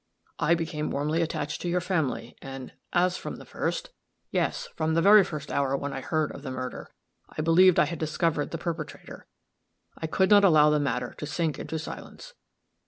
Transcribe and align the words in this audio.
I 0.39 0.55
became 0.55 0.89
warmly 0.89 1.21
attached 1.21 1.61
to 1.61 1.69
your 1.69 1.79
family, 1.79 2.35
and 2.41 2.73
as, 2.91 3.17
from 3.17 3.35
the 3.35 3.45
first 3.45 3.91
yes, 4.31 4.67
from 4.75 4.95
the 4.95 5.01
very 5.03 5.23
first 5.23 5.51
hour 5.51 5.77
when 5.77 5.93
I 5.93 6.01
heard 6.01 6.31
of 6.31 6.41
the 6.41 6.49
murder 6.49 6.89
I 7.29 7.43
believed 7.43 7.77
I 7.79 7.85
had 7.85 7.99
discovered 7.99 8.49
the 8.49 8.57
perpetrator, 8.57 9.27
I 9.95 10.07
could 10.07 10.31
not 10.31 10.43
allow 10.43 10.71
the 10.71 10.79
matter 10.79 11.13
to 11.19 11.27
sink 11.27 11.59
into 11.59 11.77
silence. 11.77 12.33